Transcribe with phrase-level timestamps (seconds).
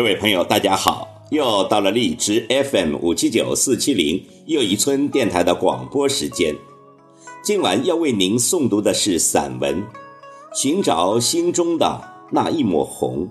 [0.00, 1.26] 各位朋友，大家好！
[1.28, 6.56] 又到了荔枝 FM 五七九四七零又一村电台的广播时间。
[7.42, 9.82] 今晚要为您诵读的是散文
[10.54, 12.00] 《寻找心中的
[12.30, 13.26] 那一抹红》，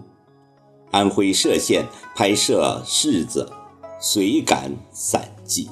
[0.91, 3.51] 安徽歙县拍摄柿子
[3.99, 5.67] 随感散记，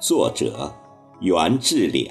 [0.00, 0.72] 作者
[1.20, 2.08] 袁志良。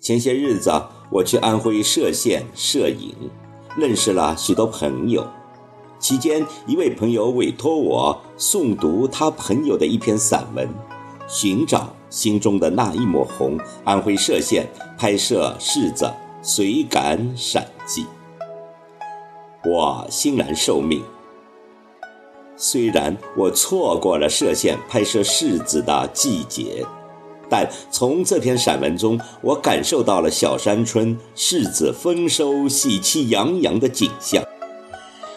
[0.00, 0.70] 前些日子，
[1.10, 3.12] 我去安徽歙县摄影。
[3.76, 5.26] 认识了许多朋友，
[5.98, 10.66] 期间一位朋友委托我诵读他朋友的一篇散文
[11.28, 18.06] 《寻找心中的那一抹红》，安徽歙县拍摄柿子随感闪记。
[19.64, 21.02] 我欣然受命。
[22.56, 26.86] 虽然我错过了歙县拍摄柿子的季节。
[27.48, 34.44] 但从这篇散文中，我感受到了小山村柿子丰收、喜气洋洋的景象，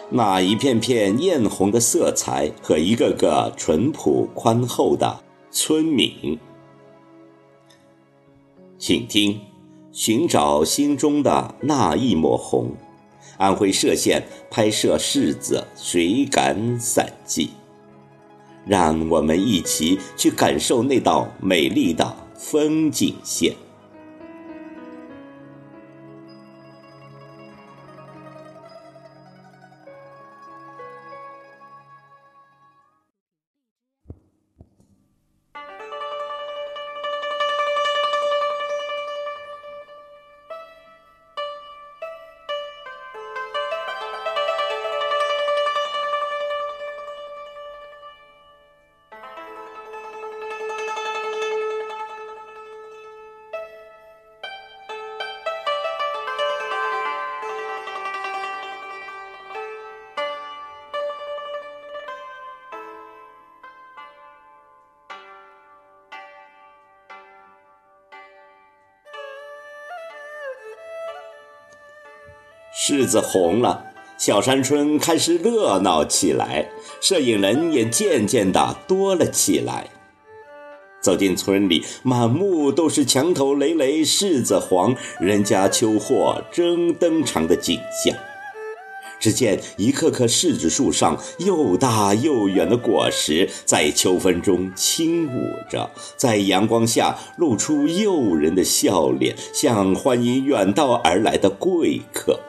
[0.10, 5.20] 那一片片艳红的色彩和一个个淳朴宽厚的
[5.52, 6.40] 村民。
[8.78, 9.42] 请听，
[9.92, 12.72] 寻找心中的那一抹红，
[13.38, 17.52] 安徽歙县拍摄柿子水感散记。
[18.70, 23.69] 让我们一起去感受那道美丽的风景线。
[72.90, 73.86] 柿子红了，
[74.18, 76.68] 小山村开始热闹起来，
[77.00, 79.86] 摄影人也渐渐的多了起来。
[81.00, 88.16] 走进村里，满目都是墙头累累柿子黄、人家秋货争登场的景象。
[89.20, 102.40] 只见一棵棵柿子树上又大又圆的果实，在秋风中轻舞着，在阳光下露出诱人的笑脸，像欢迎远道而来的贵客。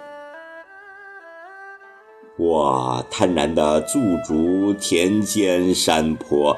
[2.43, 6.57] 我贪婪地驻足田间山坡，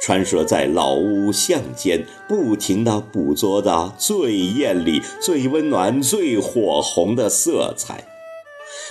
[0.00, 8.04] 穿梭在老屋巷间，不停地捕捉着最艳丽、最温暖、最火红的色彩。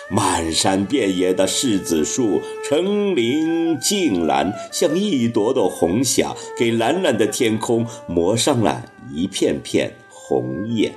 [0.10, 10.94] 漫山遍野的柿子树，成林尽蓝，像一朵朵红霞，给蓝蓝的天空抹上了一片片红艳。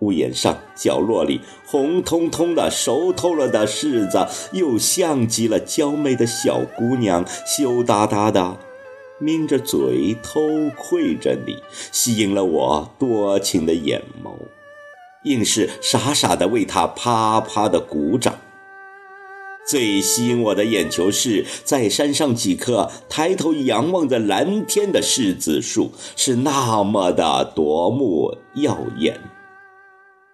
[0.00, 8.56] 屋檐上、角落里，红彤彤的熟透了的柿子，又像极了娇媚的小姑娘，羞答答的
[9.20, 10.40] 抿着嘴偷
[10.76, 11.56] 窥着你，
[11.90, 14.30] 吸引了我多情的眼眸，
[15.24, 18.38] 硬是傻傻的为她啪啪的鼓掌。
[19.66, 29.20] 最吸引我的眼球是在山上几棵抬头仰望着蓝天的柿子树，是那么的夺目耀眼。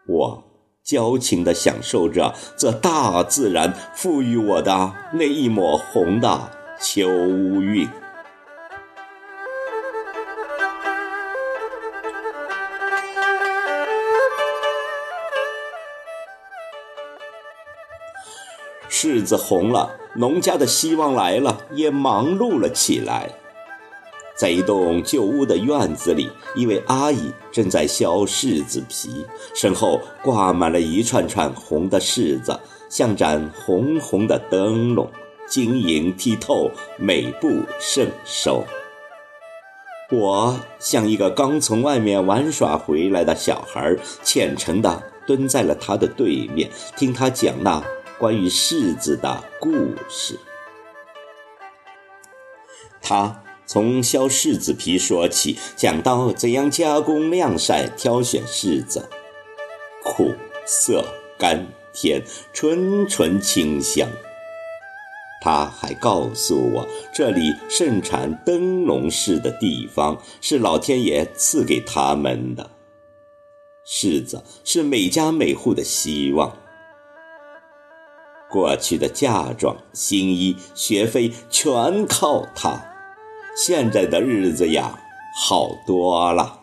[0.06, 0.44] 我
[0.82, 7.88] 矫情地享受着这大自然赋予我的那一抹红的秋韵。
[18.90, 23.43] 柿子红了，农家的希望来了，也忙碌了起来。
[24.36, 32.58] 在一栋旧屋的院子里，一位阿姨正在削柿子皮，身后挂满了一串串红的柿子，
[32.88, 35.08] 像盏红红的灯笼，
[35.48, 37.48] 晶莹剔透，美不
[37.78, 38.64] 胜收。
[40.10, 47.80] 我像一个刚从外面玩耍回来的小孩，虔诚地蹲在了她的对面，听她讲那
[48.18, 49.72] 关于柿子的故
[50.08, 50.36] 事。
[53.00, 53.43] 她。
[53.66, 59.08] 从削柿子皮说起，讲到怎样加工、晾晒、挑选柿子，
[60.02, 60.32] 苦
[60.66, 61.04] 涩
[61.38, 62.22] 甘甜，
[62.52, 64.08] 纯纯清香。
[65.40, 72.70] 他还告诉我，这里盛产灯笼柿的地方是老天爷赐给他们的。
[73.86, 76.56] 柿子是每家每户的希望。
[78.50, 82.93] 过去的嫁妆、新衣、学费全靠他，
[83.56, 84.98] 现在的日子呀，
[85.36, 86.60] 好多了。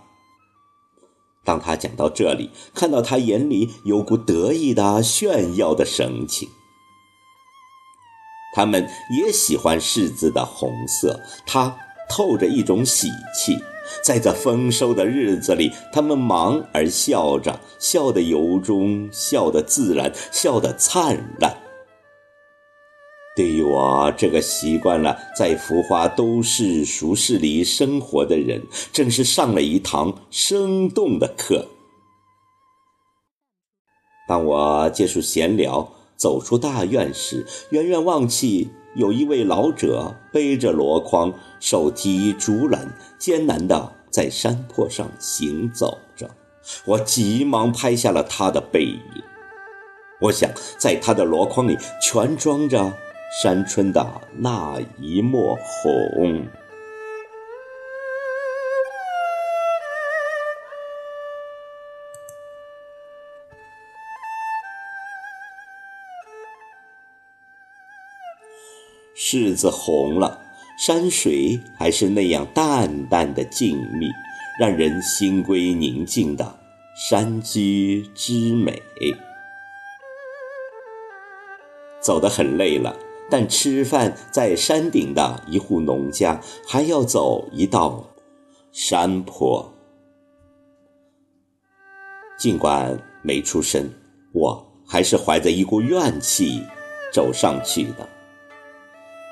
[1.43, 6.49] 当他讲到这里，看到他眼里有股得意的炫耀的神情。
[8.53, 11.77] 他们也喜欢柿子的红色，它
[12.09, 13.57] 透着一种喜气。
[14.03, 21.57] 在这丰收的日子里，他们忙而笑着，笑得由衷，笑得自然，笑得灿烂。
[23.33, 31.67] 对于我这个习惯了在浮华都市俗世里生活的人，正是上了一堂生动的课。
[34.27, 46.29] 当我结束闲聊，走出大院时，远远望去，有一位老者背着箩筐，手提竹篮，艰难地在山坡上行走着。
[46.85, 48.99] 我急忙拍下了他的背影。
[50.19, 52.93] 我想，在他的箩筐里全装着。
[53.31, 56.45] 山春的那一抹红，
[69.15, 70.41] 柿子红了，
[70.77, 74.11] 山水还是那样淡淡的静谧，
[74.59, 76.59] 让人心归宁静的
[77.09, 78.83] 山居之美。
[82.01, 82.93] 走得很累了。
[83.31, 88.03] 但吃饭在山顶的一户农家，还要走一道
[88.73, 89.73] 山坡。
[92.37, 93.89] 尽管没出声，
[94.33, 96.61] 我还是怀着一股怨气
[97.13, 98.09] 走上去的。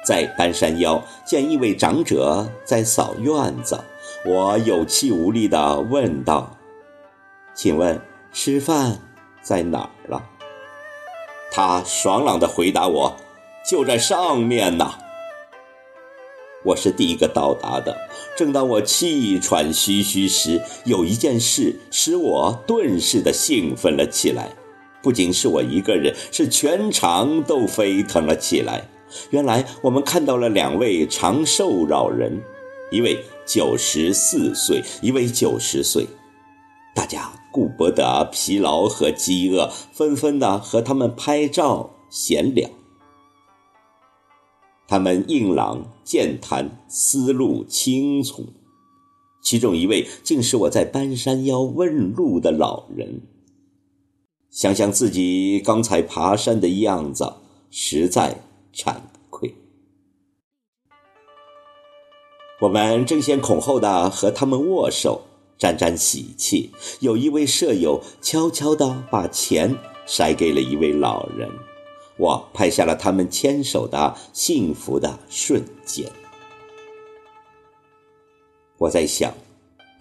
[0.06, 3.78] 在半山腰见一位长者在扫院子，
[4.26, 6.58] 我有气无力地问道
[7.54, 8.00] ：“请问
[8.32, 8.98] 吃饭
[9.42, 10.24] 在哪儿了？”
[11.52, 13.14] 他爽朗地回答我。
[13.68, 14.94] 就在上面呢。
[16.66, 17.96] 我是第一个到达的。
[18.38, 24.50] 正当我气喘吁吁时，有一件事使我顿时的兴奋了起来。
[25.02, 28.90] 不仅是我一个人，是全场都沸腾了起来。
[29.30, 32.42] 原来我们看到了两位长寿老人，
[32.92, 36.06] 一位九十四岁，一位九十岁。
[36.94, 42.70] 大家顾不得疲劳和饥饿，纷纷的和他们拍照闲聊。
[44.90, 48.48] 他们硬朗健谈，思路清楚，
[49.40, 53.22] 其中一位竟是我在半山腰问路的老人。
[54.50, 57.34] 想想自己刚才爬山的样子，
[57.70, 58.42] 实在
[58.74, 58.96] 惭
[59.30, 59.54] 愧。
[62.62, 65.22] 我们争先恐后的和他们握手，
[65.60, 66.72] 沾沾喜气。
[67.00, 69.76] 有一位舍友悄悄地把钱
[70.08, 71.48] 塞给了一位老人。
[72.20, 76.12] 我拍下了他们牵手的幸福的瞬间。
[78.78, 79.34] 我在想，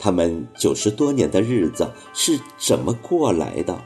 [0.01, 3.81] 他们九十多年的日子是怎么过来的？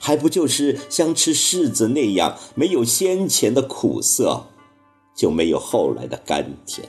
[0.00, 4.46] 还不就是像吃柿子那样，没有先前的苦涩，
[5.14, 6.88] 就没有后来的甘甜。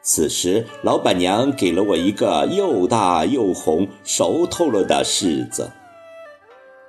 [0.00, 5.72] 此时，老板娘给了我一个又大又红、熟透了的柿子，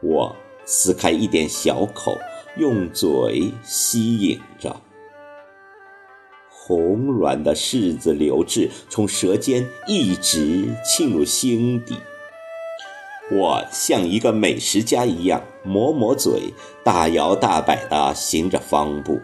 [0.04, 0.36] 我。
[0.72, 2.16] 撕开一点小口，
[2.56, 4.80] 用嘴吸引着，
[6.48, 11.96] 红软的柿子流质从舌尖一直沁入心底。
[13.32, 19.20] 我像一个美食家一样，抹抹嘴，大摇大摆地行着方步，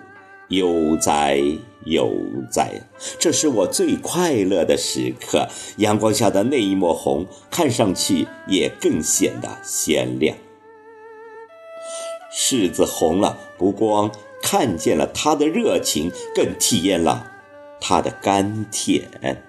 [0.48, 1.40] 悠哉
[1.84, 2.12] 悠
[2.52, 2.72] 哉。
[3.20, 5.48] 这是我最快乐的时刻。
[5.78, 10.36] 阳光下的那一抹红，看上去也更显得鲜亮。
[12.38, 14.12] 柿子红了，不光
[14.42, 17.32] 看见了他的热情，更体验了
[17.80, 19.42] 他的甘甜。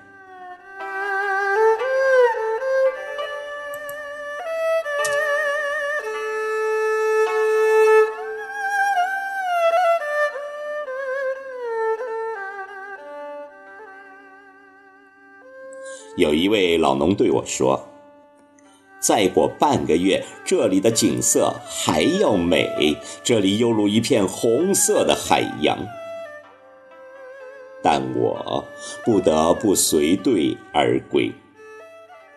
[16.17, 17.96] 有一位老农对我说。
[19.07, 25.79] 再过半个月，这里的景色还要美，这里犹如一片红色的海洋。
[27.85, 28.65] 但我
[29.05, 31.31] 不得不随队而归。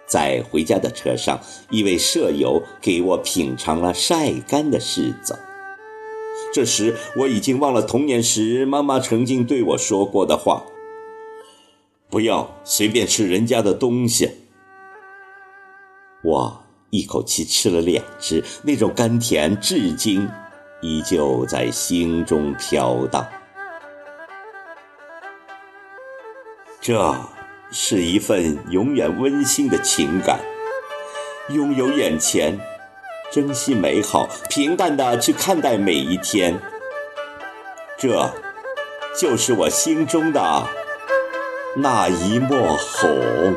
[0.06, 1.40] 在回家的车上，
[1.72, 5.40] 一位舍友给我品尝了晒干的柿子。
[6.54, 10.66] 这时，我已经忘了童年时妈妈曾经对我说过的话
[12.12, 14.30] ：“不要随便吃人家的东西。”
[16.22, 20.28] 我一口气吃了两只，那种甘甜至今
[20.82, 23.26] 依旧在心中飘荡。
[26.82, 27.16] 这
[27.72, 30.40] 是一份永远温馨的情感，
[31.50, 32.60] 拥有眼前，
[33.32, 36.60] 珍惜美好，平淡的去看待每一天。
[37.98, 38.34] 这，
[39.16, 40.68] 就是我心中的
[41.76, 43.56] 那一抹红。